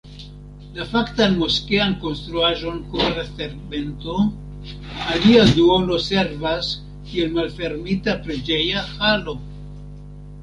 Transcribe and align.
La 0.75 0.85
faktan 0.91 1.35
moskean 1.39 1.91
konstruaĵon 2.05 2.79
kovras 2.93 3.27
tegmento, 3.41 4.15
alia 5.17 5.43
duono 5.59 5.99
servas 6.05 6.71
kiel 7.11 7.29
malfermita 7.35 8.17
preĝeja 8.25 8.87
halo. 8.95 9.37